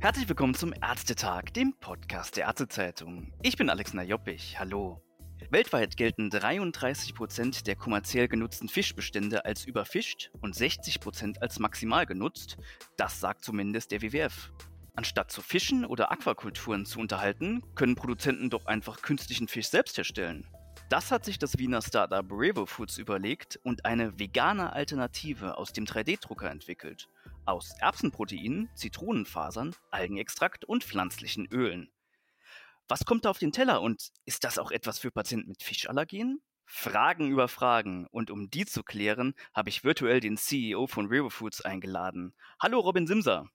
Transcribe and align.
Herzlich 0.00 0.28
willkommen 0.28 0.54
zum 0.54 0.74
Ärztetag, 0.82 1.54
dem 1.54 1.74
Podcast 1.78 2.36
der 2.36 2.46
Ärztezeitung. 2.46 3.32
Ich 3.42 3.56
bin 3.56 3.70
Alexander 3.70 4.04
Joppich. 4.04 4.58
Hallo. 4.58 5.00
Weltweit 5.50 5.96
gelten 5.96 6.28
33% 6.28 7.64
der 7.64 7.76
kommerziell 7.76 8.28
genutzten 8.28 8.68
Fischbestände 8.68 9.44
als 9.44 9.64
überfischt 9.64 10.30
und 10.40 10.54
60% 10.54 11.38
als 11.38 11.58
maximal 11.58 12.04
genutzt. 12.04 12.58
Das 12.96 13.20
sagt 13.20 13.44
zumindest 13.44 13.92
der 13.92 14.02
WWF. 14.02 14.52
Anstatt 14.94 15.30
zu 15.30 15.40
fischen 15.40 15.86
oder 15.86 16.12
Aquakulturen 16.12 16.84
zu 16.84 17.00
unterhalten, 17.00 17.62
können 17.74 17.94
Produzenten 17.94 18.50
doch 18.50 18.66
einfach 18.66 19.00
künstlichen 19.00 19.48
Fisch 19.48 19.68
selbst 19.68 19.96
herstellen. 19.96 20.46
Das 20.92 21.10
hat 21.10 21.24
sich 21.24 21.38
das 21.38 21.56
Wiener 21.56 21.80
Startup 21.80 22.30
Revo 22.30 22.66
Foods 22.66 22.98
überlegt 22.98 23.58
und 23.62 23.86
eine 23.86 24.18
vegane 24.18 24.74
Alternative 24.74 25.56
aus 25.56 25.72
dem 25.72 25.86
3D-Drucker 25.86 26.50
entwickelt. 26.50 27.08
Aus 27.46 27.74
Erbsenproteinen, 27.80 28.68
Zitronenfasern, 28.74 29.74
Algenextrakt 29.90 30.66
und 30.66 30.84
pflanzlichen 30.84 31.46
Ölen. 31.46 31.90
Was 32.88 33.06
kommt 33.06 33.24
da 33.24 33.30
auf 33.30 33.38
den 33.38 33.52
Teller 33.52 33.80
und 33.80 34.12
ist 34.26 34.44
das 34.44 34.58
auch 34.58 34.70
etwas 34.70 34.98
für 34.98 35.10
Patienten 35.10 35.48
mit 35.48 35.62
Fischallergien? 35.62 36.42
Fragen 36.66 37.30
über 37.30 37.48
Fragen 37.48 38.06
und 38.10 38.30
um 38.30 38.50
die 38.50 38.66
zu 38.66 38.82
klären, 38.82 39.32
habe 39.54 39.70
ich 39.70 39.84
virtuell 39.84 40.20
den 40.20 40.36
CEO 40.36 40.88
von 40.88 41.06
Revo 41.06 41.30
Foods 41.30 41.62
eingeladen. 41.62 42.34
Hallo 42.60 42.80
Robin 42.80 43.06
Simser. 43.06 43.48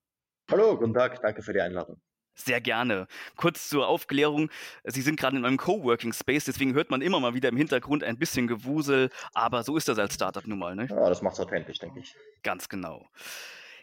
Hallo, 0.50 0.76
guten 0.76 0.96
Tag, 0.96 1.22
danke 1.22 1.44
für 1.44 1.54
die 1.54 1.62
Einladung. 1.62 2.02
Sehr 2.38 2.62
gerne. 2.62 3.08
Kurz 3.36 3.68
zur 3.68 3.88
Aufklärung. 3.88 4.50
Sie 4.86 5.02
sind 5.02 5.20
gerade 5.20 5.36
in 5.36 5.44
einem 5.44 5.58
Coworking 5.58 6.14
Space, 6.14 6.46
deswegen 6.46 6.74
hört 6.74 6.92
man 6.92 7.02
immer 7.02 7.20
mal 7.20 7.34
wieder 7.34 7.50
im 7.50 7.58
Hintergrund 7.58 8.04
ein 8.04 8.18
bisschen 8.20 8.48
Gewusel, 8.48 9.10
aber 9.34 9.64
so 9.64 9.76
ist 9.76 9.88
das 9.88 9.98
als 9.98 10.14
Startup 10.14 10.46
nun 10.46 10.60
mal, 10.60 10.76
ne? 10.76 10.88
Ja, 10.90 11.10
das 11.10 11.22
macht's 11.24 11.40
authentisch, 11.40 11.80
denke 11.80 12.00
ich. 12.00 12.16
Ganz 12.44 12.70
genau. 12.70 13.10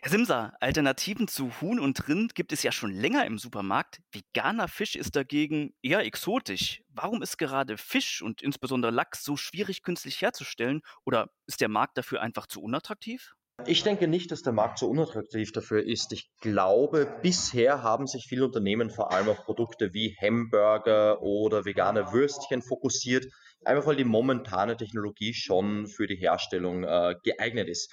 Herr 0.02 0.10
Simser, 0.10 0.52
Alternativen 0.60 1.28
zu 1.28 1.50
Huhn 1.60 1.80
und 1.80 2.08
Rind 2.08 2.34
gibt 2.34 2.52
es 2.52 2.62
ja 2.62 2.70
schon 2.70 2.92
länger 2.92 3.24
im 3.24 3.38
Supermarkt. 3.38 4.02
Veganer 4.12 4.68
Fisch 4.68 4.96
ist 4.96 5.16
dagegen 5.16 5.74
eher 5.82 6.00
exotisch. 6.00 6.82
Warum 6.90 7.22
ist 7.22 7.38
gerade 7.38 7.76
Fisch 7.78 8.22
und 8.22 8.42
insbesondere 8.42 8.92
Lachs 8.92 9.24
so 9.24 9.36
schwierig 9.36 9.82
künstlich 9.82 10.20
herzustellen? 10.20 10.82
Oder 11.04 11.30
ist 11.46 11.60
der 11.60 11.70
Markt 11.70 11.96
dafür 11.98 12.20
einfach 12.20 12.46
zu 12.46 12.62
unattraktiv? 12.62 13.34
Ich 13.66 13.82
denke 13.82 14.08
nicht, 14.08 14.30
dass 14.30 14.42
der 14.42 14.52
Markt 14.52 14.78
so 14.78 14.88
unattraktiv 14.88 15.52
dafür 15.52 15.82
ist. 15.82 16.12
Ich 16.12 16.28
glaube, 16.40 17.06
bisher 17.22 17.82
haben 17.82 18.06
sich 18.06 18.26
viele 18.28 18.44
Unternehmen 18.44 18.90
vor 18.90 19.12
allem 19.12 19.28
auf 19.28 19.44
Produkte 19.44 19.94
wie 19.94 20.16
Hamburger 20.20 21.22
oder 21.22 21.64
vegane 21.64 22.12
Würstchen 22.12 22.62
fokussiert, 22.62 23.26
einfach 23.64 23.86
weil 23.86 23.96
die 23.96 24.04
momentane 24.04 24.76
Technologie 24.76 25.32
schon 25.32 25.86
für 25.86 26.06
die 26.06 26.16
Herstellung 26.16 26.84
äh, 26.84 27.14
geeignet 27.22 27.68
ist. 27.68 27.90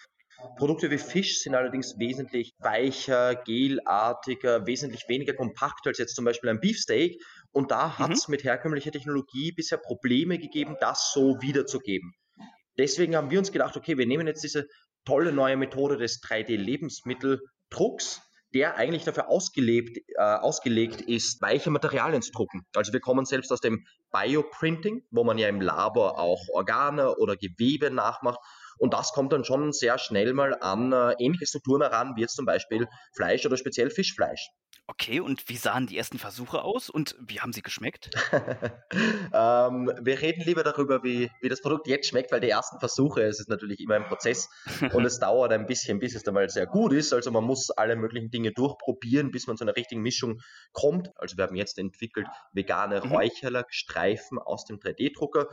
Produkte 0.57 0.89
wie 0.89 0.97
Fisch 0.97 1.39
sind 1.39 1.55
allerdings 1.55 1.97
wesentlich 1.99 2.53
weicher, 2.59 3.35
gelartiger, 3.35 4.65
wesentlich 4.65 5.07
weniger 5.07 5.33
kompakt 5.33 5.85
als 5.85 5.99
jetzt 5.99 6.15
zum 6.15 6.25
Beispiel 6.25 6.49
ein 6.49 6.59
Beefsteak. 6.59 7.21
Und 7.51 7.71
da 7.71 7.99
hat 7.99 8.11
es 8.11 8.27
mhm. 8.27 8.33
mit 8.33 8.43
herkömmlicher 8.43 8.91
Technologie 8.91 9.51
bisher 9.51 9.77
Probleme 9.77 10.39
gegeben, 10.39 10.75
das 10.81 11.11
so 11.13 11.39
wiederzugeben. 11.41 12.13
Deswegen 12.77 13.15
haben 13.15 13.29
wir 13.29 13.39
uns 13.39 13.51
gedacht, 13.51 13.75
okay, 13.77 13.97
wir 13.97 14.07
nehmen 14.07 14.27
jetzt 14.27 14.43
diese 14.43 14.65
tolle 15.05 15.31
neue 15.31 15.57
Methode 15.57 15.97
des 15.97 16.21
3D-Lebensmitteldrucks, 16.21 18.21
der 18.53 18.75
eigentlich 18.75 19.03
dafür 19.03 19.29
ausgelebt, 19.29 19.97
äh, 20.15 20.21
ausgelegt 20.21 21.01
ist, 21.01 21.41
weiche 21.41 21.69
Materialien 21.69 22.21
zu 22.21 22.31
drucken. 22.31 22.65
Also 22.75 22.93
wir 22.93 22.99
kommen 22.99 23.25
selbst 23.25 23.51
aus 23.51 23.61
dem 23.61 23.85
Bioprinting, 24.11 25.03
wo 25.09 25.23
man 25.23 25.37
ja 25.37 25.47
im 25.47 25.61
Labor 25.61 26.19
auch 26.19 26.41
Organe 26.53 27.15
oder 27.15 27.37
Gewebe 27.37 27.91
nachmacht 27.91 28.39
und 28.81 28.95
das 28.95 29.13
kommt 29.13 29.31
dann 29.31 29.45
schon 29.45 29.73
sehr 29.73 29.99
schnell 29.99 30.33
mal 30.33 30.57
an 30.59 30.91
äh, 30.91 31.13
ähnliche 31.19 31.45
Strukturen 31.45 31.83
heran, 31.83 32.13
wie 32.15 32.21
jetzt 32.21 32.35
zum 32.35 32.47
Beispiel 32.47 32.87
Fleisch 33.15 33.45
oder 33.45 33.55
speziell 33.55 33.91
Fischfleisch. 33.91 34.49
Okay, 34.91 35.21
und 35.21 35.47
wie 35.47 35.55
sahen 35.55 35.87
die 35.87 35.97
ersten 35.97 36.19
Versuche 36.19 36.63
aus 36.63 36.89
und 36.89 37.15
wie 37.17 37.39
haben 37.39 37.53
sie 37.53 37.61
geschmeckt? 37.61 38.09
ähm, 39.33 39.89
wir 40.01 40.21
reden 40.21 40.43
lieber 40.43 40.63
darüber, 40.63 41.01
wie, 41.01 41.31
wie 41.39 41.47
das 41.47 41.61
Produkt 41.61 41.87
jetzt 41.87 42.09
schmeckt, 42.09 42.33
weil 42.33 42.41
die 42.41 42.49
ersten 42.49 42.77
Versuche, 42.77 43.21
es 43.23 43.39
ist 43.39 43.47
natürlich 43.47 43.79
immer 43.79 43.95
ein 43.95 44.03
Prozess 44.03 44.49
und 44.91 45.05
es 45.05 45.17
dauert 45.19 45.53
ein 45.53 45.65
bisschen, 45.65 45.99
bis 45.99 46.13
es 46.13 46.23
dann 46.23 46.33
mal 46.33 46.49
sehr 46.49 46.67
gut 46.67 46.91
ist. 46.91 47.13
Also 47.13 47.31
man 47.31 47.45
muss 47.45 47.71
alle 47.71 47.95
möglichen 47.95 48.31
Dinge 48.31 48.51
durchprobieren, 48.51 49.31
bis 49.31 49.47
man 49.47 49.55
zu 49.55 49.63
einer 49.63 49.77
richtigen 49.77 50.01
Mischung 50.01 50.41
kommt. 50.73 51.09
Also 51.15 51.37
wir 51.37 51.45
haben 51.45 51.55
jetzt 51.55 51.79
entwickelt 51.79 52.27
vegane 52.51 52.99
mhm. 53.01 53.13
Räucherlachstreifen 53.13 54.39
aus 54.39 54.65
dem 54.65 54.79
3D-Drucker. 54.79 55.47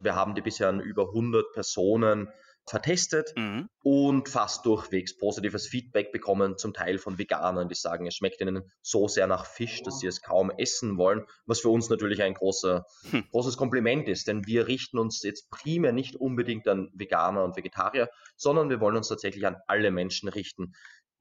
Wir 0.00 0.14
haben 0.14 0.34
die 0.34 0.42
bisher 0.42 0.68
an 0.68 0.80
über 0.80 1.04
100 1.04 1.50
Personen 1.54 2.28
vertestet 2.66 3.32
mhm. 3.36 3.68
und 3.82 4.28
fast 4.28 4.64
durchwegs 4.66 5.16
positives 5.16 5.66
Feedback 5.66 6.12
bekommen, 6.12 6.56
zum 6.58 6.72
Teil 6.72 6.98
von 6.98 7.18
Veganern, 7.18 7.68
die 7.68 7.74
sagen, 7.74 8.06
es 8.06 8.14
schmeckt 8.14 8.40
ihnen 8.40 8.62
so 8.80 9.08
sehr 9.08 9.26
nach 9.26 9.46
Fisch, 9.46 9.82
dass 9.82 9.98
sie 9.98 10.06
es 10.06 10.22
kaum 10.22 10.50
essen 10.50 10.96
wollen, 10.96 11.26
was 11.46 11.60
für 11.60 11.70
uns 11.70 11.90
natürlich 11.90 12.22
ein 12.22 12.34
großer, 12.34 12.84
hm. 13.10 13.24
großes 13.30 13.56
Kompliment 13.56 14.08
ist, 14.08 14.28
denn 14.28 14.46
wir 14.46 14.68
richten 14.68 14.98
uns 14.98 15.22
jetzt 15.22 15.50
primär 15.50 15.92
nicht 15.92 16.16
unbedingt 16.16 16.68
an 16.68 16.90
Veganer 16.94 17.44
und 17.44 17.56
Vegetarier, 17.56 18.08
sondern 18.36 18.70
wir 18.70 18.80
wollen 18.80 18.96
uns 18.96 19.08
tatsächlich 19.08 19.46
an 19.46 19.56
alle 19.66 19.90
Menschen 19.90 20.28
richten, 20.28 20.72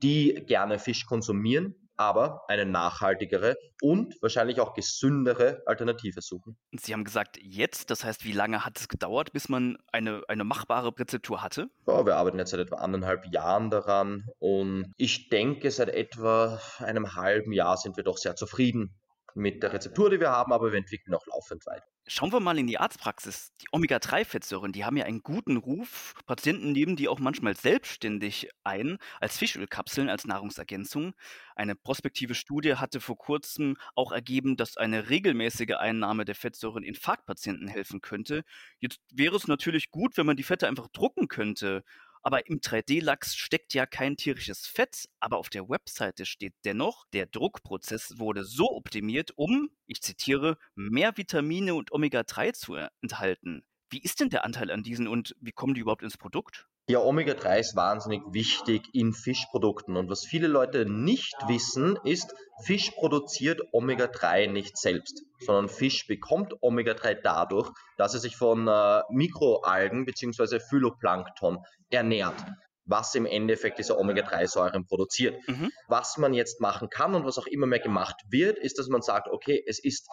die 0.04 0.44
gerne 0.46 0.80
Fisch 0.80 1.06
konsumieren, 1.06 1.76
aber 1.98 2.42
eine 2.48 2.66
nachhaltigere 2.66 3.56
und 3.82 4.16
wahrscheinlich 4.22 4.60
auch 4.60 4.74
gesündere 4.74 5.62
Alternative 5.66 6.22
suchen. 6.22 6.58
Sie 6.72 6.94
haben 6.94 7.04
gesagt, 7.04 7.38
jetzt, 7.42 7.90
das 7.90 8.04
heißt, 8.04 8.26
wie 8.26 8.32
lange 8.32 8.66
hat 8.66 8.80
es 8.80 8.88
gedauert, 8.88 9.34
bis 9.34 9.50
man 9.50 9.78
eine, 9.92 10.24
eine 10.28 10.44
machbare 10.44 10.92
Rezeptur 10.98 11.42
hatte? 11.42 11.70
Ja, 11.88 12.06
wir 12.06 12.16
arbeiten 12.16 12.40
jetzt 12.40 12.52
seit 12.52 12.60
etwa 12.60 12.78
anderthalb 12.78 13.26
Jahren 13.32 13.70
daran 13.70 14.26
und 14.40 14.92
ich 14.98 15.30
denke, 15.30 15.72
seit 15.72 15.90
etwa 15.90 16.60
einem 16.80 17.16
halben 17.16 17.52
Jahr 17.52 17.78
sind 17.78 17.98
wir 17.98 18.04
doch 18.04 18.18
sehr 18.18 18.36
zufrieden 18.36 18.96
mit 19.36 19.64
der 19.64 19.74
Rezeptur, 19.74 20.10
die 20.10 20.20
wir 20.20 20.30
haben, 20.30 20.54
aber 20.54 20.72
wir 20.72 20.78
entwickeln 20.78 21.14
auch 21.14 21.26
laufend 21.28 21.66
weiter. 21.66 21.86
Schauen 22.08 22.34
wir 22.34 22.40
mal 22.40 22.58
in 22.58 22.68
die 22.68 22.80
Arztpraxis. 22.80 23.54
Die 23.62 23.68
Omega-3-Fettsäuren, 23.72 24.72
die 24.72 24.84
haben 24.84 24.98
ja 24.98 25.06
einen 25.06 25.22
guten 25.22 25.58
Ruf. 25.58 26.14
Patienten 26.26 26.72
nehmen 26.72 26.96
die 26.96 27.08
auch 27.08 27.20
manchmal 27.20 27.56
selbstständig 27.56 28.50
ein, 28.64 28.98
als 29.20 29.38
Fischölkapseln, 29.38 30.10
als 30.10 30.26
Nahrungsergänzung. 30.26 31.14
Eine 31.56 31.76
prospektive 31.76 32.34
Studie 32.34 32.76
hatte 32.76 33.00
vor 33.02 33.18
kurzem 33.18 33.78
auch 33.96 34.12
ergeben, 34.12 34.58
dass 34.58 34.78
eine 34.78 35.10
regelmäßige 35.10 35.76
Einnahme 35.78 36.26
der 36.26 36.36
Fettsäuren 36.36 36.84
Infarktpatienten 36.84 37.68
helfen 37.68 38.02
könnte. 38.02 38.44
Jetzt 38.80 39.00
wäre 39.14 39.36
es 39.36 39.48
natürlich 39.48 39.92
gut, 39.92 40.18
wenn 40.18 40.26
man 40.26 40.38
die 40.38 40.44
Fette 40.44 40.68
einfach 40.68 40.88
drucken 40.88 41.28
könnte. 41.28 41.84
Aber 42.24 42.48
im 42.48 42.62
3D-Lachs 42.62 43.36
steckt 43.36 43.74
ja 43.74 43.86
kein 43.86 44.16
tierisches 44.16 44.68
Fett, 44.68 45.10
aber 45.20 45.38
auf 45.38 45.50
der 45.50 45.70
Webseite 45.70 46.26
steht 46.26 46.54
dennoch, 46.66 47.06
der 47.14 47.26
Druckprozess 47.26 48.20
wurde 48.20 48.44
so 48.44 48.72
optimiert, 48.72 49.32
um, 49.38 49.70
ich 49.88 50.02
zitiere, 50.02 50.58
mehr 50.76 51.18
Vitamine 51.18 51.74
und 51.74 51.92
Omega-3 51.92 52.54
zu 52.54 52.76
enthalten. 53.02 53.64
Wie 53.90 54.02
ist 54.02 54.20
denn 54.20 54.30
der 54.30 54.46
Anteil 54.46 54.72
an 54.72 54.84
diesen 54.84 55.08
und 55.08 55.36
wie 55.42 55.52
kommen 55.52 55.74
die 55.74 55.82
überhaupt 55.82 56.04
ins 56.04 56.18
Produkt? 56.18 56.68
Ja, 56.92 57.00
Omega-3 57.00 57.60
ist 57.60 57.76
wahnsinnig 57.78 58.22
wichtig 58.34 58.90
in 58.92 59.14
Fischprodukten. 59.14 59.96
Und 59.96 60.10
was 60.10 60.26
viele 60.26 60.48
Leute 60.48 60.86
nicht 60.86 61.38
wissen, 61.48 61.98
ist, 62.04 62.36
Fisch 62.66 62.92
produziert 62.92 63.62
Omega-3 63.72 64.52
nicht 64.52 64.78
selbst, 64.78 65.24
sondern 65.40 65.70
Fisch 65.70 66.06
bekommt 66.06 66.54
Omega-3 66.62 67.14
dadurch, 67.24 67.72
dass 67.96 68.14
er 68.14 68.20
sich 68.20 68.36
von 68.36 68.68
äh, 68.68 69.04
Mikroalgen 69.10 70.04
bzw. 70.04 70.60
Phytoplankton 70.60 71.60
ernährt 71.92 72.44
was 72.92 73.16
im 73.16 73.26
Endeffekt 73.26 73.80
diese 73.80 73.98
Omega-3-Säuren 73.98 74.86
produziert. 74.86 75.36
Mhm. 75.48 75.72
Was 75.88 76.18
man 76.18 76.34
jetzt 76.34 76.62
machen 76.62 76.90
kann 76.90 77.16
und 77.16 77.26
was 77.26 77.40
auch 77.40 77.48
immer 77.48 77.66
mehr 77.66 77.80
gemacht 77.80 78.18
wird, 78.30 78.60
ist, 78.60 78.78
dass 78.78 78.88
man 78.88 79.02
sagt, 79.02 79.28
okay, 79.30 79.64
es 79.66 79.84
ist 79.84 80.08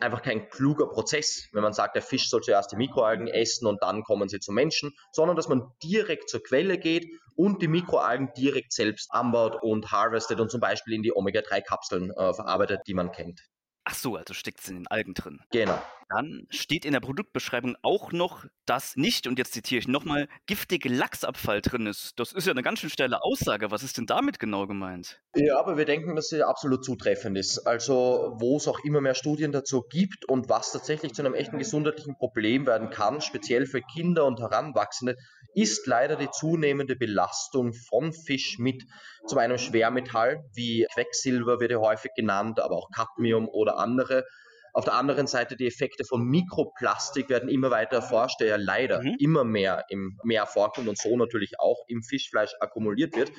einfach 0.00 0.22
kein 0.22 0.48
kluger 0.48 0.88
Prozess, 0.88 1.48
wenn 1.52 1.62
man 1.62 1.72
sagt, 1.72 1.94
der 1.94 2.02
Fisch 2.02 2.28
soll 2.28 2.42
zuerst 2.42 2.72
die 2.72 2.76
Mikroalgen 2.76 3.28
essen 3.28 3.66
und 3.66 3.82
dann 3.82 4.02
kommen 4.02 4.28
sie 4.28 4.40
zum 4.40 4.54
Menschen, 4.56 4.92
sondern 5.12 5.36
dass 5.36 5.48
man 5.48 5.70
direkt 5.82 6.28
zur 6.28 6.42
Quelle 6.42 6.78
geht 6.78 7.06
und 7.36 7.62
die 7.62 7.68
Mikroalgen 7.68 8.32
direkt 8.36 8.72
selbst 8.72 9.12
anbaut 9.12 9.62
und 9.62 9.92
harvestet 9.92 10.40
und 10.40 10.50
zum 10.50 10.60
Beispiel 10.60 10.94
in 10.94 11.02
die 11.02 11.14
Omega-3-Kapseln 11.14 12.10
äh, 12.10 12.34
verarbeitet, 12.34 12.80
die 12.86 12.94
man 12.94 13.12
kennt. 13.12 13.40
Ach 13.84 13.94
so, 13.94 14.16
also 14.16 14.32
steckt 14.32 14.60
es 14.60 14.68
in 14.68 14.76
den 14.76 14.86
Algen 14.86 15.14
drin. 15.14 15.40
Genau. 15.50 15.80
Dann 16.14 16.46
steht 16.50 16.84
in 16.84 16.92
der 16.92 17.00
Produktbeschreibung 17.00 17.76
auch 17.82 18.12
noch, 18.12 18.44
dass 18.66 18.96
nicht, 18.96 19.26
und 19.26 19.38
jetzt 19.38 19.52
zitiere 19.52 19.78
ich 19.78 19.88
nochmal, 19.88 20.28
giftige 20.46 20.88
Lachsabfall 20.88 21.62
drin 21.62 21.86
ist. 21.86 22.18
Das 22.18 22.32
ist 22.32 22.46
ja 22.46 22.52
eine 22.52 22.62
ganz 22.62 22.80
schön 22.80 22.90
steile 22.90 23.22
Aussage. 23.22 23.70
Was 23.70 23.82
ist 23.82 23.98
denn 23.98 24.06
damit 24.06 24.38
genau 24.38 24.66
gemeint? 24.66 25.20
Ja, 25.34 25.58
aber 25.58 25.76
wir 25.76 25.84
denken, 25.84 26.14
dass 26.14 26.28
sie 26.28 26.46
absolut 26.46 26.84
zutreffend 26.84 27.38
ist. 27.38 27.66
Also, 27.66 28.36
wo 28.38 28.56
es 28.56 28.68
auch 28.68 28.80
immer 28.84 29.00
mehr 29.00 29.14
Studien 29.14 29.52
dazu 29.52 29.82
gibt 29.88 30.24
und 30.28 30.48
was 30.48 30.72
tatsächlich 30.72 31.14
zu 31.14 31.22
einem 31.22 31.34
echten 31.34 31.58
gesundheitlichen 31.58 32.16
Problem 32.16 32.66
werden 32.66 32.90
kann, 32.90 33.20
speziell 33.20 33.66
für 33.66 33.80
Kinder 33.80 34.26
und 34.26 34.40
Heranwachsende, 34.40 35.16
ist 35.54 35.86
leider 35.86 36.16
die 36.16 36.30
zunehmende 36.30 36.96
Belastung 36.96 37.72
von 37.72 38.12
Fisch 38.12 38.56
mit 38.58 38.82
zum 39.26 39.38
einen 39.38 39.58
Schwermetall, 39.58 40.44
wie 40.54 40.86
Quecksilber 40.92 41.60
wird 41.60 41.70
ja 41.70 41.78
häufig 41.78 42.10
genannt, 42.16 42.60
aber 42.60 42.76
auch 42.76 42.88
Cadmium 42.94 43.48
oder 43.48 43.78
andere 43.78 44.24
Auf 44.74 44.84
der 44.84 44.94
anderen 44.94 45.26
Seite 45.26 45.56
die 45.56 45.66
Effekte 45.66 46.04
von 46.04 46.24
Mikroplastik 46.24 47.28
werden 47.28 47.50
immer 47.50 47.70
weiter 47.70 47.96
erforscht, 47.96 48.40
der 48.40 48.46
ja 48.46 48.56
leider 48.56 49.02
mhm. 49.02 49.16
immer 49.18 49.44
mehr 49.44 49.84
im 49.90 50.18
Meer 50.24 50.46
vorkommt 50.46 50.88
und 50.88 50.96
so 50.96 51.14
natürlich 51.16 51.60
auch 51.60 51.84
im 51.88 52.02
Fischfleisch 52.02 52.54
akkumuliert 52.60 53.14
wird. 53.14 53.32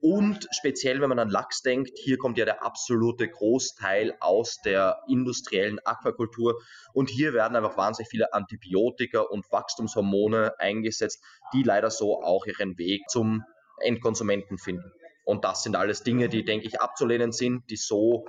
Und 0.00 0.48
speziell, 0.50 1.02
wenn 1.02 1.10
man 1.10 1.18
an 1.18 1.28
Lachs 1.28 1.60
denkt, 1.60 1.98
hier 1.98 2.16
kommt 2.16 2.38
ja 2.38 2.46
der 2.46 2.64
absolute 2.64 3.28
Großteil 3.28 4.14
aus 4.20 4.58
der 4.64 5.02
industriellen 5.06 5.78
Aquakultur. 5.84 6.62
Und 6.94 7.10
hier 7.10 7.34
werden 7.34 7.54
einfach 7.54 7.76
wahnsinnig 7.76 8.08
viele 8.08 8.32
Antibiotika 8.32 9.20
und 9.20 9.52
Wachstumshormone 9.52 10.58
eingesetzt, 10.58 11.22
die 11.52 11.62
leider 11.62 11.90
so 11.90 12.22
auch 12.22 12.46
ihren 12.46 12.78
Weg 12.78 13.02
zum 13.10 13.44
Endkonsumenten 13.80 14.56
finden. 14.56 14.90
Und 15.24 15.44
das 15.44 15.62
sind 15.62 15.76
alles 15.76 16.02
Dinge, 16.02 16.30
die, 16.30 16.46
denke 16.46 16.66
ich, 16.66 16.80
abzulehnen 16.80 17.32
sind, 17.32 17.70
die 17.70 17.76
so 17.76 18.26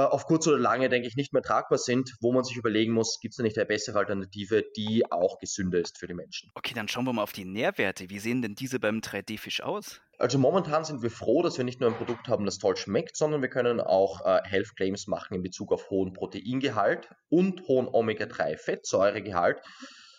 auf 0.00 0.26
kurz 0.26 0.46
oder 0.46 0.58
lange, 0.58 0.88
denke 0.88 1.08
ich, 1.08 1.16
nicht 1.16 1.32
mehr 1.32 1.42
tragbar 1.42 1.78
sind, 1.78 2.16
wo 2.20 2.32
man 2.32 2.44
sich 2.44 2.56
überlegen 2.56 2.92
muss, 2.92 3.18
gibt 3.20 3.32
es 3.32 3.36
da 3.36 3.42
nicht 3.42 3.56
eine 3.56 3.66
bessere 3.66 3.98
Alternative, 3.98 4.64
die 4.76 5.10
auch 5.10 5.38
gesünder 5.38 5.78
ist 5.78 5.98
für 5.98 6.06
die 6.06 6.14
Menschen. 6.14 6.50
Okay, 6.54 6.74
dann 6.74 6.88
schauen 6.88 7.04
wir 7.04 7.12
mal 7.12 7.22
auf 7.22 7.32
die 7.32 7.44
Nährwerte. 7.44 8.10
Wie 8.10 8.18
sehen 8.18 8.42
denn 8.42 8.54
diese 8.54 8.78
beim 8.78 8.98
3D-Fisch 8.98 9.62
aus? 9.62 10.00
Also 10.18 10.38
momentan 10.38 10.84
sind 10.84 11.02
wir 11.02 11.10
froh, 11.10 11.42
dass 11.42 11.58
wir 11.58 11.64
nicht 11.64 11.80
nur 11.80 11.90
ein 11.90 11.96
Produkt 11.96 12.28
haben, 12.28 12.46
das 12.46 12.58
toll 12.58 12.76
schmeckt, 12.76 13.16
sondern 13.16 13.42
wir 13.42 13.50
können 13.50 13.80
auch 13.80 14.24
äh, 14.24 14.40
Health 14.44 14.74
Claims 14.76 15.06
machen 15.06 15.34
in 15.34 15.42
Bezug 15.42 15.72
auf 15.72 15.90
hohen 15.90 16.14
Proteingehalt 16.14 17.10
und 17.28 17.66
hohen 17.68 17.86
Omega-3-Fettsäuregehalt 17.86 19.60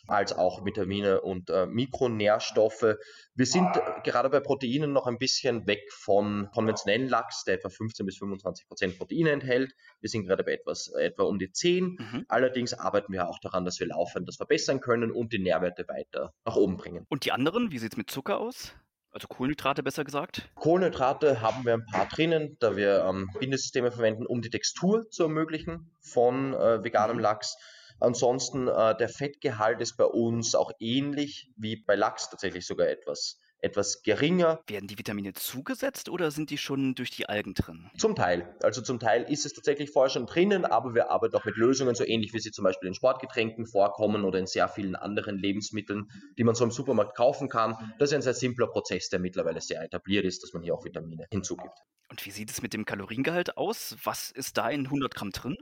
als 0.07 0.33
auch 0.33 0.65
Vitamine 0.65 1.21
und 1.21 1.49
äh, 1.49 1.65
Mikronährstoffe. 1.65 2.95
Wir 3.35 3.45
sind 3.45 3.67
gerade 4.03 4.29
bei 4.29 4.39
Proteinen 4.39 4.93
noch 4.93 5.05
ein 5.05 5.17
bisschen 5.17 5.67
weg 5.67 5.91
von 5.91 6.49
konventionellen 6.53 7.07
Lachs, 7.07 7.43
der 7.43 7.55
etwa 7.55 7.69
15 7.69 8.05
bis 8.05 8.17
25 8.17 8.67
Prozent 8.67 8.97
Proteine 8.97 9.31
enthält. 9.31 9.73
Wir 9.99 10.09
sind 10.09 10.25
gerade 10.25 10.43
bei 10.43 10.53
etwas, 10.53 10.87
etwa 10.99 11.23
um 11.23 11.39
die 11.39 11.51
10. 11.51 11.97
Mhm. 11.99 12.25
Allerdings 12.27 12.73
arbeiten 12.73 13.13
wir 13.13 13.27
auch 13.27 13.39
daran, 13.39 13.65
dass 13.65 13.79
wir 13.79 13.87
laufend 13.87 14.27
das 14.27 14.37
verbessern 14.37 14.79
können 14.79 15.11
und 15.11 15.33
die 15.33 15.39
Nährwerte 15.39 15.85
weiter 15.87 16.33
nach 16.45 16.55
oben 16.55 16.77
bringen. 16.77 17.05
Und 17.09 17.25
die 17.25 17.31
anderen, 17.31 17.71
wie 17.71 17.77
sieht 17.77 17.93
es 17.93 17.97
mit 17.97 18.09
Zucker 18.09 18.39
aus? 18.39 18.73
Also 19.11 19.27
Kohlenhydrate 19.29 19.81
besser 19.81 20.03
gesagt? 20.03 20.47
Kohlenhydrate 20.55 21.41
haben 21.41 21.65
wir 21.65 21.73
ein 21.73 21.85
paar 21.85 22.07
drinnen, 22.07 22.55
da 22.59 22.75
wir 22.75 23.03
ähm, 23.03 23.31
Bindesysteme 23.39 23.91
verwenden, 23.91 24.25
um 24.25 24.41
die 24.41 24.49
Textur 24.49 25.09
zu 25.09 25.23
ermöglichen 25.23 25.91
von 26.01 26.53
äh, 26.53 26.83
veganem 26.83 27.17
mhm. 27.17 27.23
Lachs. 27.23 27.57
Ansonsten 27.99 28.67
äh, 28.67 28.95
der 28.97 29.09
Fettgehalt 29.09 29.81
ist 29.81 29.97
bei 29.97 30.05
uns 30.05 30.55
auch 30.55 30.71
ähnlich 30.79 31.51
wie 31.55 31.75
bei 31.75 31.95
Lachs 31.95 32.29
tatsächlich 32.29 32.65
sogar 32.65 32.87
etwas 32.87 33.39
etwas 33.59 34.03
geringer. 34.03 34.61
Werden 34.67 34.87
die 34.87 34.97
Vitamine 34.97 35.33
zugesetzt 35.33 36.09
oder 36.09 36.31
sind 36.31 36.49
die 36.49 36.57
schon 36.57 36.95
durch 36.95 37.09
die 37.09 37.27
Algen 37.27 37.53
drin? 37.53 37.89
Zum 37.97 38.15
Teil. 38.15 38.55
Also 38.61 38.81
zum 38.81 38.99
Teil 38.99 39.23
ist 39.23 39.45
es 39.45 39.53
tatsächlich 39.53 39.91
vorher 39.91 40.09
schon 40.09 40.25
drinnen, 40.25 40.65
aber 40.65 40.93
wir 40.93 41.09
arbeiten 41.09 41.35
auch 41.35 41.45
mit 41.45 41.57
Lösungen, 41.57 41.95
so 41.95 42.05
ähnlich 42.05 42.33
wie 42.33 42.39
sie 42.39 42.51
zum 42.51 42.63
Beispiel 42.63 42.87
in 42.87 42.93
Sportgetränken 42.93 43.65
vorkommen 43.65 44.25
oder 44.25 44.39
in 44.39 44.47
sehr 44.47 44.67
vielen 44.67 44.95
anderen 44.95 45.37
Lebensmitteln, 45.37 46.09
die 46.37 46.43
man 46.43 46.55
so 46.55 46.63
im 46.63 46.71
Supermarkt 46.71 47.15
kaufen 47.15 47.49
kann. 47.49 47.93
Das 47.99 48.09
ist 48.09 48.15
ein 48.15 48.21
sehr 48.21 48.33
simpler 48.33 48.67
Prozess, 48.67 49.09
der 49.09 49.19
mittlerweile 49.19 49.61
sehr 49.61 49.81
etabliert 49.81 50.25
ist, 50.25 50.43
dass 50.43 50.53
man 50.53 50.63
hier 50.63 50.75
auch 50.75 50.85
Vitamine 50.85 51.25
hinzugibt. 51.31 51.79
Und 52.09 52.25
wie 52.25 52.31
sieht 52.31 52.51
es 52.51 52.61
mit 52.61 52.73
dem 52.73 52.85
Kaloriengehalt 52.85 53.57
aus? 53.57 53.97
Was 54.03 54.31
ist 54.31 54.57
da 54.57 54.69
in 54.69 54.85
100 54.85 55.13
Gramm 55.13 55.31
drin? 55.31 55.57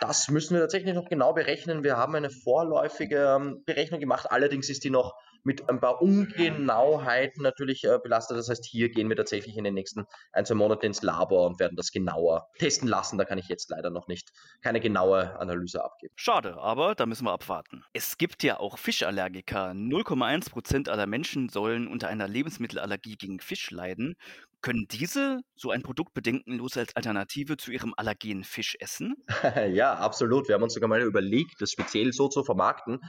Das 0.00 0.28
müssen 0.28 0.54
wir 0.54 0.60
tatsächlich 0.62 0.94
noch 0.94 1.10
genau 1.10 1.34
berechnen. 1.34 1.84
Wir 1.84 1.98
haben 1.98 2.14
eine 2.14 2.30
vorläufige 2.30 3.36
ähm, 3.36 3.62
Berechnung 3.66 4.00
gemacht. 4.00 4.30
Allerdings 4.30 4.70
ist 4.70 4.82
die 4.82 4.88
noch 4.88 5.14
mit 5.44 5.68
ein 5.68 5.80
paar 5.80 6.00
Ungenauheiten 6.00 7.42
natürlich 7.42 7.84
äh, 7.84 7.98
belastet. 8.02 8.38
Das 8.38 8.48
heißt, 8.48 8.64
hier 8.64 8.90
gehen 8.90 9.08
wir 9.10 9.16
tatsächlich 9.16 9.56
in 9.58 9.64
den 9.64 9.74
nächsten 9.74 10.06
ein, 10.32 10.46
zwei 10.46 10.54
Monaten 10.54 10.86
ins 10.86 11.02
Labor 11.02 11.46
und 11.46 11.60
werden 11.60 11.76
das 11.76 11.92
genauer 11.92 12.48
testen 12.58 12.88
lassen. 12.88 13.18
Da 13.18 13.26
kann 13.26 13.38
ich 13.38 13.48
jetzt 13.48 13.68
leider 13.70 13.90
noch 13.90 14.08
nicht 14.08 14.30
keine 14.62 14.80
genaue 14.80 15.38
Analyse 15.38 15.84
abgeben. 15.84 16.14
Schade, 16.16 16.56
aber 16.58 16.94
da 16.94 17.04
müssen 17.04 17.24
wir 17.24 17.32
abwarten. 17.32 17.84
Es 17.92 18.16
gibt 18.16 18.42
ja 18.42 18.58
auch 18.58 18.78
Fischallergiker. 18.78 19.70
0,1 19.70 20.50
Prozent 20.50 20.88
aller 20.88 21.06
Menschen 21.06 21.50
sollen 21.50 21.88
unter 21.88 22.08
einer 22.08 22.26
Lebensmittelallergie 22.26 23.16
gegen 23.16 23.40
Fisch 23.40 23.70
leiden. 23.70 24.16
Können 24.62 24.86
diese 24.90 25.40
so 25.56 25.70
ein 25.70 25.82
Produkt 25.82 26.12
bedenkenlos 26.12 26.76
als 26.76 26.94
Alternative 26.94 27.56
zu 27.56 27.70
ihrem 27.70 27.94
allergenen 27.96 28.44
Fisch 28.44 28.76
essen? 28.78 29.14
ja, 29.72 29.94
absolut. 29.94 30.48
Wir 30.48 30.54
haben 30.54 30.62
uns 30.62 30.74
sogar 30.74 30.88
mal 30.88 31.00
überlegt, 31.00 31.60
das 31.60 31.70
speziell 31.70 32.12
so 32.12 32.28
zu 32.28 32.44
vermarkten. 32.44 33.00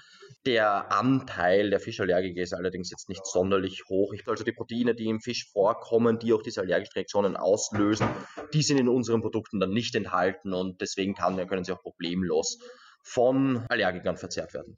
Der 0.45 0.91
Anteil 0.91 1.69
der 1.69 1.79
Fischallergiker 1.79 2.41
ist 2.41 2.53
allerdings 2.53 2.89
jetzt 2.89 3.09
nicht 3.09 3.25
sonderlich 3.25 3.83
hoch. 3.89 4.13
Also 4.27 4.43
die 4.43 4.53
Proteine, 4.53 4.95
die 4.95 5.07
im 5.07 5.19
Fisch 5.19 5.49
vorkommen, 5.51 6.19
die 6.19 6.33
auch 6.33 6.41
diese 6.41 6.61
allergischen 6.61 6.93
Reaktionen 6.93 7.35
auslösen, 7.35 8.07
die 8.53 8.63
sind 8.63 8.79
in 8.79 8.87
unseren 8.87 9.21
Produkten 9.21 9.59
dann 9.59 9.71
nicht 9.71 9.93
enthalten 9.95 10.53
und 10.53 10.79
deswegen 10.79 11.15
kann, 11.15 11.35
können 11.47 11.65
sie 11.65 11.73
auch 11.73 11.81
problemlos 11.81 12.59
von 13.03 13.65
Allergikern 13.69 14.17
verzehrt 14.17 14.53
werden. 14.53 14.77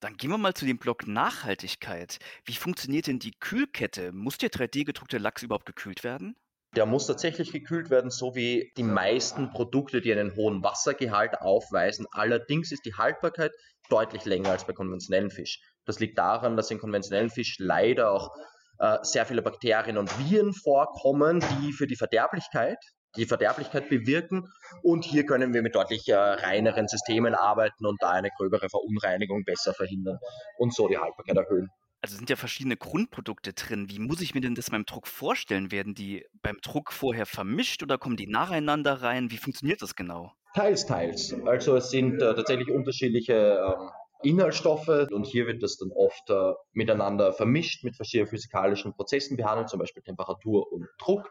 Dann 0.00 0.16
gehen 0.16 0.30
wir 0.30 0.38
mal 0.38 0.54
zu 0.54 0.66
dem 0.66 0.78
Block 0.78 1.06
Nachhaltigkeit. 1.06 2.18
Wie 2.44 2.54
funktioniert 2.54 3.06
denn 3.06 3.18
die 3.18 3.32
Kühlkette? 3.32 4.12
Muss 4.12 4.38
der 4.38 4.50
3D-gedruckte 4.50 5.18
Lachs 5.18 5.42
überhaupt 5.42 5.66
gekühlt 5.66 6.04
werden? 6.04 6.36
Der 6.76 6.86
muss 6.86 7.06
tatsächlich 7.06 7.52
gekühlt 7.52 7.88
werden, 7.90 8.10
so 8.10 8.34
wie 8.34 8.72
die 8.76 8.82
meisten 8.82 9.50
Produkte, 9.50 10.00
die 10.00 10.12
einen 10.12 10.34
hohen 10.34 10.62
Wassergehalt 10.62 11.40
aufweisen. 11.40 12.06
Allerdings 12.10 12.72
ist 12.72 12.84
die 12.84 12.94
Haltbarkeit 12.94 13.52
deutlich 13.88 14.24
länger 14.24 14.50
als 14.50 14.66
bei 14.66 14.72
konventionellen 14.72 15.30
Fisch. 15.30 15.60
Das 15.84 16.00
liegt 16.00 16.18
daran, 16.18 16.56
dass 16.56 16.70
in 16.70 16.78
konventionellen 16.78 17.30
Fisch 17.30 17.56
leider 17.58 18.10
auch 18.10 18.30
äh, 18.78 18.98
sehr 19.02 19.24
viele 19.26 19.42
Bakterien 19.42 19.98
und 19.98 20.10
Viren 20.18 20.52
vorkommen, 20.52 21.40
die 21.40 21.72
für 21.72 21.86
die 21.86 21.96
Verderblichkeit 21.96 22.78
die 23.16 23.26
Verderblichkeit 23.26 23.88
bewirken. 23.88 24.52
Und 24.82 25.04
hier 25.04 25.26
können 25.26 25.54
wir 25.54 25.62
mit 25.62 25.74
deutlich 25.74 26.08
äh, 26.08 26.14
reineren 26.14 26.88
Systemen 26.88 27.34
arbeiten 27.34 27.86
und 27.86 28.02
da 28.02 28.10
eine 28.10 28.30
gröbere 28.36 28.68
Verunreinigung 28.68 29.44
besser 29.44 29.74
verhindern 29.74 30.18
und 30.58 30.74
so 30.74 30.88
die 30.88 30.98
Haltbarkeit 30.98 31.36
erhöhen. 31.36 31.70
Also 32.04 32.16
sind 32.16 32.28
ja 32.28 32.36
verschiedene 32.36 32.76
Grundprodukte 32.76 33.54
drin. 33.54 33.88
Wie 33.88 33.98
muss 33.98 34.20
ich 34.20 34.34
mir 34.34 34.42
denn 34.42 34.54
das 34.54 34.68
beim 34.68 34.84
Druck 34.84 35.06
vorstellen? 35.06 35.72
Werden 35.72 35.94
die 35.94 36.26
beim 36.42 36.58
Druck 36.60 36.92
vorher 36.92 37.24
vermischt 37.24 37.82
oder 37.82 37.96
kommen 37.96 38.16
die 38.16 38.26
nacheinander 38.26 39.00
rein? 39.00 39.30
Wie 39.30 39.38
funktioniert 39.38 39.80
das 39.80 39.96
genau? 39.96 40.32
Teils, 40.54 40.84
teils. 40.84 41.34
Also 41.46 41.74
es 41.76 41.88
sind 41.88 42.20
äh, 42.20 42.34
tatsächlich 42.34 42.70
unterschiedliche 42.70 43.58
ähm, 43.58 43.88
Inhaltsstoffe 44.22 45.08
und 45.10 45.24
hier 45.24 45.46
wird 45.46 45.62
das 45.62 45.78
dann 45.78 45.92
oft 45.92 46.28
äh, 46.28 46.52
miteinander 46.72 47.32
vermischt 47.32 47.84
mit 47.84 47.96
verschiedenen 47.96 48.28
physikalischen 48.28 48.94
Prozessen 48.94 49.38
behandelt, 49.38 49.70
zum 49.70 49.78
Beispiel 49.78 50.02
Temperatur 50.02 50.70
und 50.72 50.86
Druck 50.98 51.30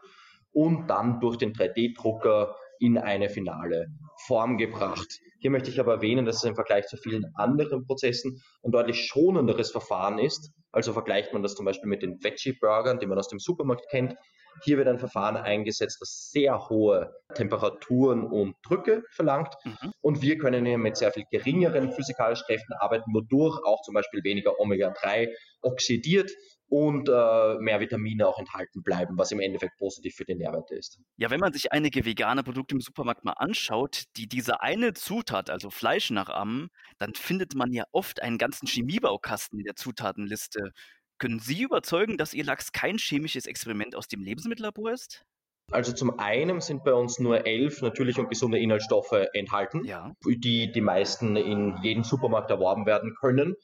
und 0.54 0.88
dann 0.88 1.20
durch 1.20 1.36
den 1.36 1.52
3D-Drucker 1.52 2.56
in 2.78 2.98
eine 2.98 3.28
finale 3.28 3.86
Form 4.26 4.56
gebracht. 4.56 5.20
Hier 5.40 5.50
möchte 5.50 5.70
ich 5.70 5.78
aber 5.78 5.94
erwähnen, 5.94 6.24
dass 6.24 6.36
es 6.36 6.44
im 6.44 6.54
Vergleich 6.54 6.86
zu 6.86 6.96
vielen 6.96 7.26
anderen 7.34 7.84
Prozessen 7.84 8.40
ein 8.62 8.70
deutlich 8.70 9.04
schonenderes 9.04 9.70
Verfahren 9.70 10.18
ist. 10.18 10.52
Also 10.72 10.92
vergleicht 10.92 11.32
man 11.32 11.42
das 11.42 11.54
zum 11.54 11.66
Beispiel 11.66 11.88
mit 11.88 12.02
den 12.02 12.22
Veggie-Burgern, 12.22 12.98
die 12.98 13.06
man 13.06 13.18
aus 13.18 13.28
dem 13.28 13.38
Supermarkt 13.38 13.88
kennt. 13.90 14.14
Hier 14.62 14.78
wird 14.78 14.88
ein 14.88 14.98
Verfahren 14.98 15.36
eingesetzt, 15.36 15.98
das 16.00 16.30
sehr 16.30 16.68
hohe 16.68 17.12
Temperaturen 17.34 18.22
und 18.24 18.54
Drücke 18.64 19.02
verlangt. 19.10 19.52
Mhm. 19.64 19.92
Und 20.00 20.22
wir 20.22 20.38
können 20.38 20.64
hier 20.64 20.78
mit 20.78 20.96
sehr 20.96 21.12
viel 21.12 21.24
geringeren 21.30 21.92
physikalischen 21.92 22.46
Kräften 22.46 22.72
arbeiten, 22.74 23.12
wodurch 23.12 23.60
auch 23.64 23.82
zum 23.82 23.94
Beispiel 23.94 24.22
weniger 24.22 24.58
Omega-3 24.60 25.28
oxidiert 25.62 26.30
und 26.68 27.08
äh, 27.08 27.58
mehr 27.58 27.80
Vitamine 27.80 28.26
auch 28.26 28.38
enthalten 28.38 28.82
bleiben, 28.82 29.16
was 29.18 29.32
im 29.32 29.40
Endeffekt 29.40 29.76
positiv 29.78 30.14
für 30.14 30.24
die 30.24 30.34
Nährwerte 30.34 30.74
ist. 30.74 30.98
Ja, 31.16 31.30
wenn 31.30 31.40
man 31.40 31.52
sich 31.52 31.72
einige 31.72 32.04
vegane 32.04 32.42
Produkte 32.42 32.74
im 32.74 32.80
Supermarkt 32.80 33.24
mal 33.24 33.32
anschaut, 33.32 34.04
die 34.16 34.28
diese 34.28 34.60
eine 34.60 34.92
Zutat, 34.94 35.50
also 35.50 35.70
Fleisch 35.70 36.10
nachahmen, 36.10 36.68
dann 36.98 37.14
findet 37.14 37.54
man 37.54 37.72
ja 37.72 37.84
oft 37.92 38.22
einen 38.22 38.38
ganzen 38.38 38.66
Chemiebaukasten 38.66 39.58
in 39.58 39.64
der 39.64 39.76
Zutatenliste. 39.76 40.72
Können 41.18 41.38
Sie 41.38 41.62
überzeugen, 41.62 42.16
dass 42.16 42.34
Ihr 42.34 42.44
Lachs 42.44 42.72
kein 42.72 42.98
chemisches 42.98 43.46
Experiment 43.46 43.94
aus 43.94 44.08
dem 44.08 44.22
Lebensmittellabor 44.22 44.92
ist? 44.92 45.24
Also 45.70 45.92
zum 45.92 46.18
einen 46.18 46.60
sind 46.60 46.84
bei 46.84 46.92
uns 46.92 47.18
nur 47.18 47.46
elf 47.46 47.80
natürliche 47.80 48.20
und 48.20 48.28
gesunde 48.28 48.58
Inhaltsstoffe 48.58 49.16
enthalten, 49.32 49.84
ja. 49.84 50.12
die 50.26 50.70
die 50.70 50.80
meisten 50.80 51.36
in 51.36 51.78
jedem 51.82 52.04
Supermarkt 52.04 52.50
erworben 52.50 52.84
werden 52.84 53.14
können. 53.18 53.54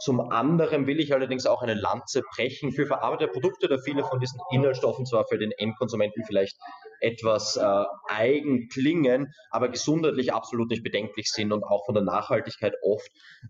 Zum 0.00 0.20
anderen 0.32 0.86
will 0.86 1.00
ich 1.00 1.14
allerdings 1.14 1.46
auch 1.46 1.62
eine 1.62 1.74
Lanze 1.74 2.22
brechen 2.34 2.72
für 2.72 2.86
verarbeitete 2.86 3.30
Produkte, 3.30 3.68
da 3.68 3.78
viele 3.78 4.04
von 4.04 4.20
diesen 4.20 4.40
Inhaltsstoffen 4.50 5.06
zwar 5.06 5.26
für 5.26 5.38
den 5.38 5.52
Endkonsumenten 5.52 6.24
vielleicht 6.26 6.56
etwas 7.00 7.56
äh, 7.56 7.84
eigen 8.08 8.68
klingen, 8.68 9.32
aber 9.50 9.68
gesundheitlich 9.68 10.32
absolut 10.32 10.70
nicht 10.70 10.82
bedenklich 10.82 11.30
sind 11.30 11.52
und 11.52 11.62
auch 11.62 11.84
von 11.84 11.94
der 11.94 12.04
Nachhaltigkeit 12.04 12.74
oft 12.82 13.08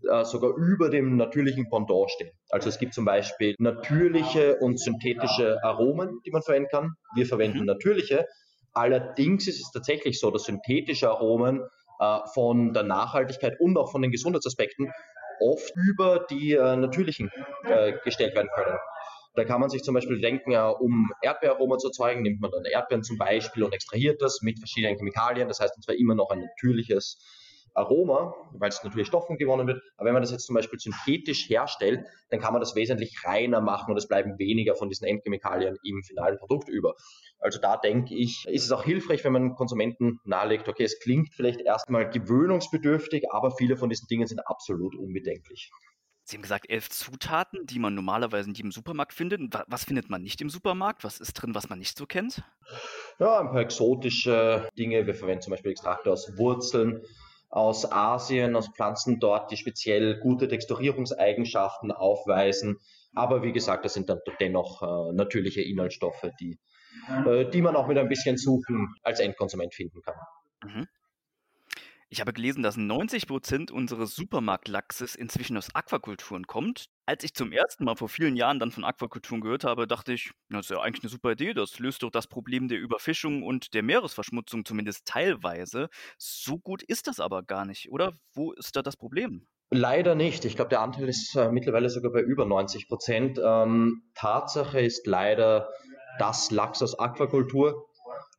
äh, 0.09 0.23
sogar 0.25 0.55
über 0.55 0.89
dem 0.89 1.15
natürlichen 1.17 1.69
Pendant 1.69 2.11
stehen. 2.11 2.31
Also 2.49 2.69
es 2.69 2.79
gibt 2.79 2.93
zum 2.93 3.05
Beispiel 3.05 3.55
natürliche 3.59 4.57
und 4.59 4.79
synthetische 4.79 5.57
Aromen, 5.63 6.19
die 6.25 6.31
man 6.31 6.41
verwenden 6.41 6.69
kann. 6.69 6.93
Wir 7.15 7.25
verwenden 7.25 7.59
mhm. 7.59 7.65
natürliche. 7.65 8.25
Allerdings 8.73 9.47
ist 9.47 9.61
es 9.61 9.71
tatsächlich 9.71 10.19
so, 10.19 10.31
dass 10.31 10.43
synthetische 10.43 11.09
Aromen 11.09 11.61
äh, 11.99 12.19
von 12.33 12.73
der 12.73 12.83
Nachhaltigkeit 12.83 13.57
und 13.59 13.77
auch 13.77 13.91
von 13.91 14.01
den 14.01 14.11
Gesundheitsaspekten 14.11 14.91
oft 15.39 15.73
über 15.75 16.25
die 16.29 16.53
äh, 16.53 16.75
natürlichen 16.75 17.31
äh, 17.63 17.93
gestellt 18.03 18.35
werden 18.35 18.49
können. 18.53 18.77
Da 19.35 19.43
kann 19.43 19.59
man 19.59 19.69
sich 19.69 19.83
zum 19.83 19.93
Beispiel 19.93 20.21
denken, 20.21 20.51
ja, 20.51 20.69
um 20.69 21.11
Erdbeeraroma 21.21 21.77
zu 21.77 21.87
erzeugen, 21.87 22.21
nimmt 22.21 22.39
man 22.39 22.51
dann 22.51 22.63
Erdbeeren 22.63 23.03
zum 23.03 23.17
Beispiel 23.17 23.63
und 23.63 23.73
extrahiert 23.73 24.21
das 24.21 24.41
mit 24.41 24.59
verschiedenen 24.59 24.97
Chemikalien. 24.97 25.49
Das 25.49 25.59
heißt, 25.59 25.75
zwar 25.83 25.95
immer 25.95 26.15
noch 26.15 26.29
ein 26.29 26.39
natürliches 26.39 27.17
Aroma, 27.75 28.33
weil 28.53 28.69
es 28.69 28.83
natürlich 28.83 29.07
Stoffen 29.07 29.37
gewonnen 29.37 29.67
wird. 29.67 29.81
Aber 29.97 30.07
wenn 30.07 30.13
man 30.13 30.23
das 30.23 30.31
jetzt 30.31 30.45
zum 30.45 30.55
Beispiel 30.55 30.79
synthetisch 30.79 31.49
herstellt, 31.49 32.05
dann 32.29 32.39
kann 32.39 32.53
man 32.53 32.61
das 32.61 32.75
wesentlich 32.75 33.23
reiner 33.25 33.61
machen 33.61 33.91
und 33.91 33.97
es 33.97 34.07
bleiben 34.07 34.39
weniger 34.39 34.75
von 34.75 34.89
diesen 34.89 35.05
Endchemikalien 35.05 35.77
im 35.83 36.01
finalen 36.03 36.37
Produkt 36.37 36.69
über. 36.69 36.95
Also 37.39 37.59
da 37.59 37.77
denke 37.77 38.15
ich, 38.15 38.45
ist 38.47 38.63
es 38.63 38.71
auch 38.71 38.83
hilfreich, 38.83 39.23
wenn 39.23 39.33
man 39.33 39.55
Konsumenten 39.55 40.19
nahelegt, 40.23 40.67
okay, 40.69 40.83
es 40.83 40.99
klingt 40.99 41.33
vielleicht 41.33 41.61
erstmal 41.61 42.09
gewöhnungsbedürftig, 42.09 43.31
aber 43.31 43.51
viele 43.51 43.77
von 43.77 43.89
diesen 43.89 44.07
Dingen 44.07 44.25
sind 44.25 44.39
absolut 44.47 44.95
unbedenklich. 44.95 45.69
Sie 46.27 46.37
haben 46.37 46.41
gesagt, 46.41 46.71
elf 46.71 46.89
Zutaten, 46.89 47.67
die 47.67 47.77
man 47.77 47.93
normalerweise 47.93 48.49
in 48.49 48.55
jedem 48.55 48.71
Supermarkt 48.71 49.13
findet. 49.13 49.41
Was 49.67 49.83
findet 49.83 50.09
man 50.09 50.23
nicht 50.23 50.41
im 50.41 50.49
Supermarkt? 50.49 51.03
Was 51.03 51.19
ist 51.19 51.33
drin, 51.33 51.53
was 51.53 51.69
man 51.69 51.77
nicht 51.77 51.95
so 51.95 52.07
kennt? 52.07 52.41
Ja, 53.19 53.41
ein 53.41 53.51
paar 53.51 53.61
exotische 53.61 54.67
Dinge. 54.75 55.05
Wir 55.05 55.13
verwenden 55.13 55.43
zum 55.43 55.51
Beispiel 55.51 55.69
Extrakte 55.69 56.11
aus 56.11 56.35
Wurzeln 56.35 57.03
aus 57.49 57.91
Asien, 57.91 58.55
aus 58.55 58.69
Pflanzen 58.69 59.19
dort, 59.19 59.51
die 59.51 59.57
speziell 59.57 60.19
gute 60.19 60.47
Texturierungseigenschaften 60.47 61.91
aufweisen. 61.91 62.79
Aber 63.13 63.43
wie 63.43 63.53
gesagt, 63.53 63.85
das 63.85 63.93
sind 63.93 64.09
dann 64.09 64.19
dennoch 64.39 64.81
äh, 64.81 65.13
natürliche 65.13 65.61
Inhaltsstoffe, 65.61 66.27
die, 66.39 66.59
äh, 67.25 67.49
die 67.49 67.61
man 67.61 67.75
auch 67.75 67.87
mit 67.87 67.97
ein 67.97 68.09
bisschen 68.09 68.37
Suchen 68.37 68.95
als 69.03 69.19
Endkonsument 69.19 69.73
finden 69.73 70.01
kann. 70.01 70.15
Mhm. 70.63 70.87
Ich 72.09 72.21
habe 72.21 72.33
gelesen, 72.33 72.61
dass 72.61 72.77
90% 72.77 73.71
unseres 73.71 74.15
Supermarktlachses 74.15 75.15
inzwischen 75.15 75.57
aus 75.57 75.73
Aquakulturen 75.73 76.45
kommt. 76.45 76.85
Als 77.07 77.23
ich 77.23 77.33
zum 77.33 77.51
ersten 77.51 77.83
Mal 77.83 77.95
vor 77.95 78.09
vielen 78.09 78.35
Jahren 78.35 78.59
dann 78.59 78.71
von 78.71 78.83
Aquakulturen 78.83 79.41
gehört 79.41 79.63
habe, 79.63 79.87
dachte 79.87 80.13
ich, 80.13 80.31
das 80.49 80.67
ist 80.67 80.69
ja 80.69 80.81
eigentlich 80.81 81.03
eine 81.03 81.09
super 81.09 81.31
Idee. 81.31 81.53
Das 81.53 81.79
löst 81.79 82.03
doch 82.03 82.11
das 82.11 82.27
Problem 82.27 82.67
der 82.67 82.79
Überfischung 82.79 83.41
und 83.41 83.73
der 83.73 83.81
Meeresverschmutzung 83.81 84.65
zumindest 84.65 85.07
teilweise. 85.07 85.89
So 86.17 86.59
gut 86.59 86.83
ist 86.83 87.07
das 87.07 87.19
aber 87.19 87.41
gar 87.41 87.65
nicht, 87.65 87.91
oder? 87.91 88.13
Wo 88.33 88.51
ist 88.51 88.75
da 88.75 88.83
das 88.83 88.97
Problem? 88.97 89.47
Leider 89.71 90.13
nicht. 90.13 90.45
Ich 90.45 90.55
glaube, 90.55 90.69
der 90.69 90.81
Anteil 90.81 91.09
ist 91.09 91.35
äh, 91.35 91.51
mittlerweile 91.51 91.89
sogar 91.89 92.11
bei 92.11 92.21
über 92.21 92.45
90 92.45 92.87
Prozent. 92.87 93.39
Ähm, 93.43 94.03
Tatsache 94.13 94.79
ist 94.79 95.07
leider, 95.07 95.69
dass 96.19 96.51
Lachs 96.51 96.83
aus 96.83 96.97
Aquakultur 96.99 97.87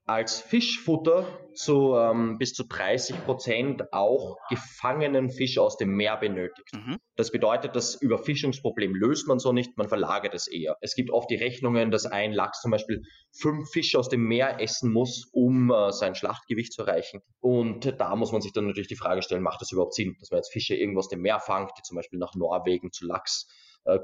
als 0.06 0.40
Fischfutter 0.40 1.26
zu 1.54 1.94
ähm, 1.96 2.38
bis 2.38 2.52
zu 2.52 2.64
30 2.64 3.24
Prozent 3.24 3.92
auch 3.92 4.36
gefangenen 4.48 5.30
Fisch 5.30 5.58
aus 5.58 5.76
dem 5.76 5.96
Meer 5.96 6.16
benötigt. 6.16 6.72
Mhm. 6.72 6.98
Das 7.16 7.32
bedeutet, 7.32 7.74
das 7.74 7.96
Überfischungsproblem 7.96 8.94
löst 8.94 9.26
man 9.26 9.40
so 9.40 9.52
nicht, 9.52 9.76
man 9.76 9.88
verlagert 9.88 10.32
es 10.34 10.46
eher. 10.46 10.76
Es 10.80 10.94
gibt 10.94 11.10
oft 11.10 11.28
die 11.28 11.36
Rechnungen, 11.36 11.90
dass 11.90 12.06
ein 12.06 12.32
Lachs 12.32 12.60
zum 12.60 12.70
Beispiel 12.70 13.02
fünf 13.32 13.68
Fische 13.70 13.98
aus 13.98 14.08
dem 14.08 14.22
Meer 14.22 14.60
essen 14.60 14.92
muss, 14.92 15.28
um 15.32 15.72
äh, 15.72 15.90
sein 15.90 16.14
Schlachtgewicht 16.14 16.72
zu 16.72 16.82
erreichen. 16.82 17.20
Und 17.40 18.00
da 18.00 18.14
muss 18.14 18.30
man 18.30 18.42
sich 18.42 18.52
dann 18.52 18.66
natürlich 18.66 18.88
die 18.88 18.96
Frage 18.96 19.22
stellen, 19.22 19.42
macht 19.42 19.60
das 19.60 19.72
überhaupt 19.72 19.94
Sinn, 19.94 20.14
dass 20.20 20.30
man 20.30 20.38
jetzt 20.38 20.52
Fische 20.52 20.76
irgendwo 20.76 21.00
aus 21.00 21.08
dem 21.08 21.20
Meer 21.20 21.40
fangt, 21.40 21.72
die 21.76 21.82
zum 21.82 21.96
Beispiel 21.96 22.20
nach 22.20 22.34
Norwegen 22.36 22.92
zu 22.92 23.06
Lachskulturen 23.06 23.65
äh, 23.86 23.98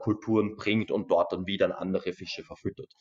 bringt 0.57 0.91
und 0.91 1.11
dort 1.11 1.33
dann 1.33 1.47
wieder 1.47 1.79
andere 1.81 2.13
Fische 2.13 2.43
verfüttert. 2.45 2.93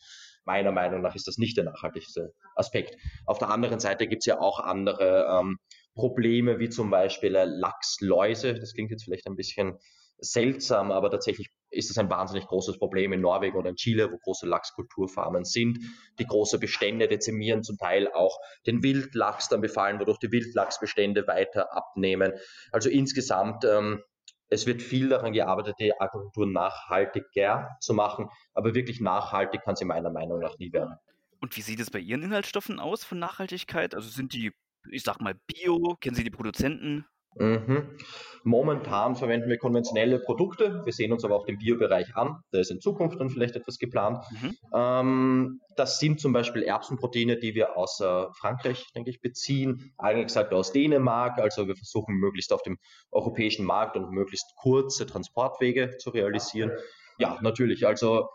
Meiner 0.45 0.71
Meinung 0.71 1.01
nach 1.01 1.15
ist 1.15 1.27
das 1.27 1.37
nicht 1.37 1.57
der 1.57 1.65
nachhaltigste 1.65 2.33
Aspekt. 2.55 2.95
Auf 3.25 3.37
der 3.37 3.49
anderen 3.49 3.79
Seite 3.79 4.07
gibt 4.07 4.23
es 4.23 4.25
ja 4.25 4.39
auch 4.39 4.59
andere 4.59 5.27
ähm, 5.29 5.57
Probleme, 5.93 6.59
wie 6.59 6.69
zum 6.69 6.89
Beispiel 6.89 7.35
äh, 7.35 7.45
Lachsläuse. 7.45 8.55
Das 8.55 8.73
klingt 8.73 8.91
jetzt 8.91 9.03
vielleicht 9.03 9.27
ein 9.27 9.35
bisschen 9.35 9.77
seltsam, 10.21 10.91
aber 10.91 11.09
tatsächlich 11.09 11.49
ist 11.71 11.89
das 11.89 11.97
ein 11.97 12.09
wahnsinnig 12.09 12.45
großes 12.45 12.77
Problem 12.77 13.11
in 13.11 13.21
Norwegen 13.21 13.57
oder 13.57 13.69
in 13.69 13.75
Chile, 13.75 14.11
wo 14.11 14.17
große 14.17 14.45
Lachskulturfarmen 14.45 15.45
sind, 15.45 15.79
die 16.19 16.25
große 16.25 16.59
Bestände 16.59 17.07
dezimieren, 17.07 17.63
zum 17.63 17.77
Teil 17.77 18.07
auch 18.13 18.37
den 18.67 18.83
Wildlachs 18.83 19.49
dann 19.49 19.61
befallen, 19.61 19.99
wodurch 19.99 20.19
die 20.19 20.31
Wildlachsbestände 20.31 21.25
weiter 21.27 21.75
abnehmen. 21.75 22.33
Also 22.71 22.89
insgesamt 22.89 23.65
ähm, 23.65 24.03
es 24.51 24.67
wird 24.67 24.81
viel 24.81 25.09
daran 25.09 25.31
gearbeitet, 25.31 25.75
die 25.79 25.93
Aquakultur 25.99 26.45
nachhaltiger 26.45 27.77
zu 27.79 27.93
machen, 27.93 28.29
aber 28.53 28.75
wirklich 28.75 28.99
nachhaltig 28.99 29.61
kann 29.61 29.77
sie 29.77 29.85
meiner 29.85 30.11
Meinung 30.11 30.39
nach 30.39 30.57
nie 30.59 30.73
werden. 30.73 30.95
Und 31.39 31.55
wie 31.55 31.61
sieht 31.61 31.79
es 31.79 31.89
bei 31.89 31.99
Ihren 31.99 32.21
Inhaltsstoffen 32.21 32.79
aus 32.79 33.03
von 33.03 33.17
Nachhaltigkeit? 33.17 33.95
Also 33.95 34.09
sind 34.09 34.33
die, 34.33 34.51
ich 34.91 35.03
sag 35.03 35.21
mal, 35.21 35.35
bio? 35.47 35.95
Kennen 35.99 36.15
Sie 36.15 36.23
die 36.23 36.29
Produzenten? 36.29 37.05
Mhm. 37.35 37.97
Momentan 38.43 39.15
verwenden 39.15 39.49
wir 39.49 39.57
konventionelle 39.57 40.19
Produkte. 40.19 40.81
Wir 40.83 40.93
sehen 40.93 41.11
uns 41.11 41.23
aber 41.23 41.35
auch 41.35 41.45
den 41.45 41.59
Biobereich 41.59 42.15
an. 42.15 42.41
Da 42.51 42.59
ist 42.59 42.71
in 42.71 42.81
Zukunft 42.81 43.19
dann 43.19 43.29
vielleicht 43.29 43.55
etwas 43.55 43.77
geplant. 43.77 44.25
Mhm. 44.31 44.57
Ähm, 44.73 45.61
das 45.75 45.99
sind 45.99 46.19
zum 46.19 46.33
Beispiel 46.33 46.63
Erbsenproteine, 46.63 47.37
die 47.37 47.53
wir 47.53 47.77
aus 47.77 47.99
äh, 47.99 48.25
Frankreich, 48.33 48.91
denke 48.95 49.11
ich, 49.11 49.21
beziehen. 49.21 49.93
Eigentlich 49.97 50.27
gesagt 50.27 50.53
aus 50.53 50.71
Dänemark. 50.71 51.37
Also 51.37 51.67
wir 51.67 51.75
versuchen 51.75 52.15
möglichst 52.15 52.51
auf 52.51 52.63
dem 52.63 52.79
europäischen 53.11 53.65
Markt 53.65 53.95
und 53.95 54.11
möglichst 54.11 54.55
kurze 54.55 55.05
Transportwege 55.05 55.97
zu 55.97 56.09
realisieren. 56.09 56.71
Ja, 57.19 57.37
natürlich. 57.41 57.85
Also 57.85 58.27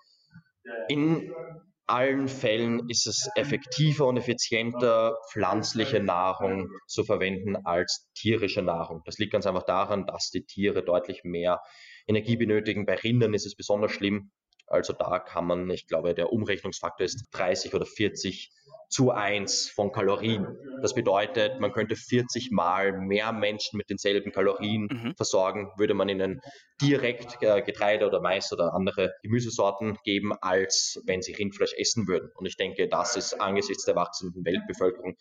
in 0.88 1.32
allen 1.86 2.28
Fällen 2.28 2.88
ist 2.88 3.06
es 3.06 3.28
effektiver 3.36 4.06
und 4.06 4.16
effizienter, 4.16 5.16
pflanzliche 5.30 6.00
Nahrung 6.00 6.68
zu 6.86 7.04
verwenden 7.04 7.56
als 7.64 8.08
tierische 8.14 8.62
Nahrung. 8.62 9.02
Das 9.04 9.18
liegt 9.18 9.32
ganz 9.32 9.46
einfach 9.46 9.64
daran, 9.64 10.06
dass 10.06 10.30
die 10.30 10.44
Tiere 10.44 10.84
deutlich 10.84 11.22
mehr 11.24 11.60
Energie 12.06 12.36
benötigen. 12.36 12.86
Bei 12.86 12.94
Rindern 12.94 13.34
ist 13.34 13.46
es 13.46 13.54
besonders 13.54 13.92
schlimm. 13.92 14.30
Also 14.66 14.92
da 14.92 15.20
kann 15.20 15.46
man, 15.46 15.70
ich 15.70 15.86
glaube, 15.86 16.14
der 16.14 16.32
Umrechnungsfaktor 16.32 17.04
ist 17.04 17.28
30 17.32 17.74
oder 17.74 17.86
40 17.86 18.50
zu 18.88 19.10
1 19.10 19.70
von 19.70 19.92
Kalorien. 19.92 20.46
Das 20.82 20.94
bedeutet, 20.94 21.60
man 21.60 21.72
könnte 21.72 21.96
40 21.96 22.50
Mal 22.50 22.92
mehr 22.92 23.32
Menschen 23.32 23.76
mit 23.76 23.90
denselben 23.90 24.32
Kalorien 24.32 24.88
mhm. 24.90 25.14
versorgen, 25.16 25.70
würde 25.76 25.94
man 25.94 26.08
ihnen 26.08 26.40
direkt 26.80 27.42
äh, 27.42 27.62
Getreide 27.62 28.06
oder 28.06 28.20
Mais 28.20 28.52
oder 28.52 28.74
andere 28.74 29.14
Gemüsesorten 29.22 29.96
geben, 30.04 30.32
als 30.40 31.00
wenn 31.06 31.22
sie 31.22 31.32
Rindfleisch 31.32 31.74
essen 31.78 32.06
würden. 32.06 32.30
Und 32.34 32.46
ich 32.46 32.56
denke, 32.56 32.88
das 32.88 33.16
ist 33.16 33.40
angesichts 33.40 33.84
der 33.84 33.96
wachsenden 33.96 34.44
Weltbevölkerung 34.44 35.16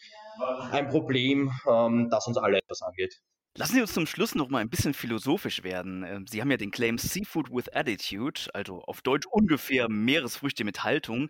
ein 0.72 0.90
Problem, 0.90 1.52
ähm, 1.68 2.10
das 2.10 2.28
uns 2.28 2.38
alle 2.38 2.58
etwas 2.58 2.82
angeht. 2.82 3.22
Lassen 3.58 3.76
Sie 3.76 3.82
uns 3.82 3.94
zum 3.94 4.06
Schluss 4.06 4.36
noch 4.36 4.50
mal 4.50 4.60
ein 4.60 4.70
bisschen 4.70 4.94
philosophisch 4.94 5.64
werden. 5.64 6.04
Ähm, 6.04 6.28
sie 6.28 6.42
haben 6.42 6.52
ja 6.52 6.58
den 6.58 6.72
Claim 6.72 6.98
Seafood 6.98 7.50
with 7.52 7.74
Attitude, 7.74 8.42
also 8.54 8.82
auf 8.82 9.02
Deutsch 9.02 9.28
ungefähr 9.28 9.88
Meeresfrüchte 9.90 10.66
mit 10.66 10.84
Haltung. 10.84 11.30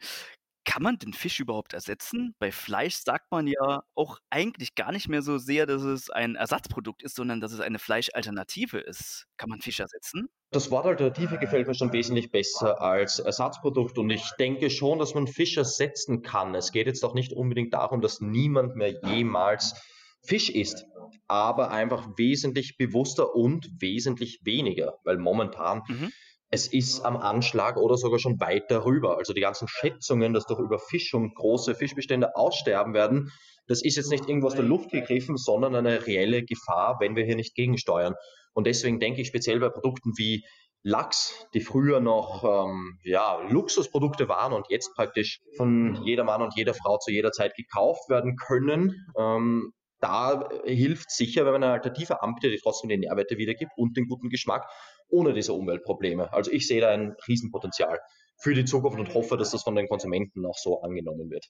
Kann 0.66 0.82
man 0.82 0.98
den 0.98 1.14
Fisch 1.14 1.40
überhaupt 1.40 1.74
ersetzen? 1.74 2.36
Bei 2.40 2.52
Fleisch 2.52 2.96
sagt 2.96 3.32
man 3.32 3.48
ja 3.48 3.84
auch 3.94 4.20
eigentlich 4.30 4.76
gar 4.76 4.92
nicht 4.92 5.08
mehr 5.08 5.22
so 5.22 5.38
sehr, 5.38 5.66
dass 5.68 5.84
es 5.84 6.10
ein 6.10 6.36
Ersatzprodukt 6.36 7.04
ist, 7.04 7.16
sondern 7.16 7.40
dass 7.40 7.52
es 7.52 7.60
eine 7.60 7.80
Fleischalternative 7.80 8.80
ist. 8.80 9.28
Kann 9.38 9.50
man 9.50 9.62
Fisch 9.62 9.80
ersetzen? 9.80 10.28
Das 10.52 10.72
Wort 10.72 10.86
Alternative 10.86 11.38
gefällt 11.38 11.68
mir 11.68 11.76
schon 11.76 11.94
wesentlich 11.94 12.32
besser 12.32 12.82
als 12.82 13.20
Ersatzprodukt 13.20 13.98
und 13.98 14.10
ich 14.10 14.24
denke 14.40 14.70
schon, 14.70 15.00
dass 15.00 15.14
man 15.14 15.28
Fisch 15.28 15.56
ersetzen 15.56 16.24
kann. 16.24 16.56
Es 16.56 16.72
geht 16.72 16.88
jetzt 16.88 17.04
auch 17.06 17.14
nicht 17.14 17.34
unbedingt 17.34 17.74
darum, 17.74 18.02
dass 18.02 18.22
niemand 18.22 18.76
mehr 18.76 19.00
jemals 19.04 19.76
Fisch 20.24 20.50
isst, 20.50 20.86
aber 21.28 21.72
einfach 21.72 22.08
wesentlich 22.18 22.78
bewusster 22.78 23.36
und 23.36 23.70
wesentlich 23.80 24.40
weniger, 24.44 24.98
weil 25.04 25.18
momentan 25.18 25.84
mhm. 25.88 26.12
Es 26.50 26.68
ist 26.68 27.04
am 27.04 27.18
Anschlag 27.18 27.78
oder 27.78 27.98
sogar 27.98 28.20
schon 28.20 28.40
weit 28.40 28.70
darüber. 28.70 29.18
Also 29.18 29.34
die 29.34 29.42
ganzen 29.42 29.68
Schätzungen, 29.68 30.34
dass 30.34 30.46
durch 30.46 30.60
Überfischung 30.60 31.34
große 31.34 31.76
Fischbestände 31.76 32.36
aussterben 32.36 32.94
werden, 32.94 33.32
das 33.68 33.84
ist 33.84 33.96
jetzt 33.96 34.12
nicht 34.12 34.28
irgendwo 34.28 34.48
aus 34.48 34.56
der 34.56 34.64
Luft 34.64 34.92
gegriffen, 34.92 35.38
sondern 35.38 35.76
eine 35.76 36.06
reelle 36.06 36.44
Gefahr, 36.44 36.98
wenn 37.00 37.16
wir 37.16 37.26
hier 37.26 37.36
nicht 37.36 37.56
gegensteuern. 37.56 38.14
Und 38.54 38.68
deswegen 38.68 39.00
denke 39.00 39.22
ich 39.22 39.28
speziell 39.28 39.60
bei 39.60 39.70
Produkten 39.70 40.12
wie 40.18 40.46
Lachs, 40.84 41.48
die 41.56 41.62
früher 41.62 42.00
noch 42.00 42.44
ähm, 42.44 43.00
ja, 43.04 43.42
Luxusprodukte 43.50 44.30
waren 44.30 44.54
und 44.54 44.68
jetzt 44.70 44.94
praktisch 44.94 45.42
von 45.58 46.00
jeder 46.06 46.24
Mann 46.24 46.44
und 46.44 46.56
jeder 46.56 46.76
Frau 46.76 47.00
zu 47.00 47.12
jeder 47.12 47.32
Zeit 47.32 47.56
gekauft 47.56 48.08
werden 48.08 48.36
können, 48.36 48.94
ähm, 49.18 49.74
da 50.00 50.48
hilft 50.66 51.10
sicher, 51.10 51.46
wenn 51.46 51.54
man 51.54 51.64
eine 51.64 51.74
Alternative 51.74 52.22
anbietet, 52.22 52.54
die 52.54 52.60
trotzdem 52.62 52.90
die 52.90 52.98
Nährwerte 52.98 53.38
wiedergibt 53.38 53.72
und 53.76 53.98
den 53.98 54.08
guten 54.08 54.30
Geschmack, 54.30 54.70
ohne 55.10 55.34
diese 55.34 55.54
Umweltprobleme. 55.54 56.32
Also 56.34 56.52
ich 56.52 56.68
sehe 56.68 56.82
da 56.82 56.90
ein 56.90 57.16
Riesenpotenzial 57.28 58.00
für 58.42 58.54
die 58.54 58.66
Zukunft 58.66 59.00
und 59.00 59.14
hoffe, 59.14 59.38
dass 59.38 59.52
das 59.52 59.64
von 59.64 59.76
den 59.76 59.88
Konsumenten 59.88 60.46
auch 60.46 60.58
so 60.58 60.82
angenommen 60.82 61.30
wird. 61.30 61.46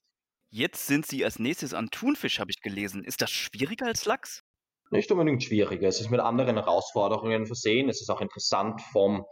Jetzt 0.50 0.88
sind 0.88 1.06
Sie 1.06 1.26
als 1.26 1.40
nächstes 1.40 1.74
an 1.74 1.90
Thunfisch, 1.90 2.40
habe 2.40 2.52
ich 2.52 2.62
gelesen. 2.62 3.04
Ist 3.04 3.22
das 3.22 3.32
schwieriger 3.32 3.88
als 3.88 4.06
Lachs? 4.06 4.42
Nicht 4.92 5.12
unbedingt 5.12 5.44
schwieriger. 5.44 5.88
Es 5.88 6.00
ist 6.00 6.12
mit 6.12 6.20
anderen 6.20 6.56
Herausforderungen 6.56 7.46
versehen. 7.48 7.90
Es 7.90 8.02
ist 8.02 8.10
auch 8.10 8.22
interessant 8.22 8.82
vom 8.92 9.26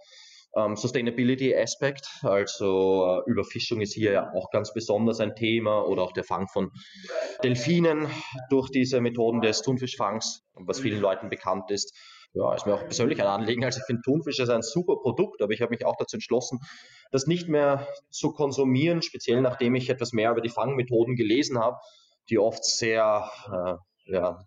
ähm, 0.55 0.75
Sustainability 0.75 1.55
Aspekt, 1.55 2.07
also 2.21 3.23
äh, 3.25 3.31
Überfischung 3.31 3.81
ist 3.81 3.93
hier 3.93 4.11
ja 4.11 4.33
auch 4.33 4.51
ganz 4.51 4.73
besonders 4.73 5.19
ein 5.19 5.35
Thema 5.35 5.81
oder 5.87 6.03
auch 6.03 6.13
der 6.13 6.23
Fang 6.23 6.47
von 6.47 6.69
Delfinen 7.43 8.07
durch 8.49 8.69
diese 8.69 9.01
Methoden 9.01 9.41
des 9.41 9.61
Thunfischfangs, 9.61 10.43
was 10.53 10.79
vielen 10.79 11.01
Leuten 11.01 11.29
bekannt 11.29 11.71
ist. 11.71 11.95
Ja, 12.33 12.53
ist 12.55 12.65
mir 12.65 12.73
auch 12.73 12.83
persönlich 12.83 13.21
ein 13.21 13.27
Anliegen. 13.27 13.63
Also 13.63 13.79
ich 13.79 13.85
finde 13.85 14.01
Thunfisch 14.01 14.39
ist 14.39 14.49
ein 14.49 14.63
super 14.63 14.95
Produkt, 14.95 15.41
aber 15.41 15.53
ich 15.53 15.61
habe 15.61 15.69
mich 15.69 15.85
auch 15.85 15.95
dazu 15.97 16.15
entschlossen, 16.15 16.59
das 17.11 17.27
nicht 17.27 17.47
mehr 17.47 17.87
zu 18.09 18.31
konsumieren, 18.31 19.01
speziell 19.03 19.41
nachdem 19.41 19.75
ich 19.75 19.89
etwas 19.89 20.13
mehr 20.13 20.31
über 20.31 20.41
die 20.41 20.49
Fangmethoden 20.49 21.15
gelesen 21.15 21.59
habe, 21.59 21.77
die 22.29 22.39
oft 22.39 22.65
sehr 22.65 23.29
äh, 23.51 24.11
ja, 24.11 24.39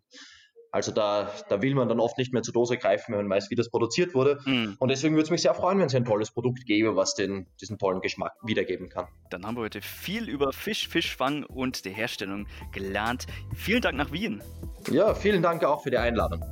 Also 0.72 0.92
da, 0.92 1.30
da 1.48 1.62
will 1.62 1.74
man 1.74 1.88
dann 1.88 2.00
oft 2.00 2.18
nicht 2.18 2.32
mehr 2.32 2.42
zur 2.42 2.52
Dose 2.52 2.76
greifen, 2.76 3.12
wenn 3.12 3.26
man 3.26 3.30
weiß, 3.30 3.50
wie 3.50 3.54
das 3.54 3.70
produziert 3.70 4.14
wurde. 4.14 4.40
Mm. 4.44 4.74
Und 4.78 4.90
deswegen 4.90 5.14
würde 5.14 5.24
es 5.24 5.30
mich 5.30 5.42
sehr 5.42 5.54
freuen, 5.54 5.78
wenn 5.78 5.86
es 5.86 5.94
ein 5.94 6.04
tolles 6.04 6.32
Produkt 6.32 6.66
gäbe, 6.66 6.96
was 6.96 7.14
den, 7.14 7.46
diesen 7.60 7.78
tollen 7.78 8.00
Geschmack 8.00 8.32
wiedergeben 8.42 8.88
kann. 8.88 9.06
Dann 9.30 9.46
haben 9.46 9.56
wir 9.56 9.62
heute 9.62 9.80
viel 9.80 10.28
über 10.28 10.52
Fisch, 10.52 10.88
Fischfang 10.88 11.44
und 11.44 11.84
die 11.84 11.90
Herstellung 11.90 12.46
gelernt. 12.72 13.26
Vielen 13.54 13.80
Dank 13.80 13.96
nach 13.96 14.12
Wien. 14.12 14.42
Ja, 14.90 15.14
vielen 15.14 15.42
Dank 15.42 15.64
auch 15.64 15.82
für 15.82 15.90
die 15.90 15.98
Einladung. 15.98 16.44